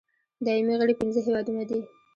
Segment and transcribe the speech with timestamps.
[0.45, 1.79] دایمي غړي پنځه هېوادونه دي.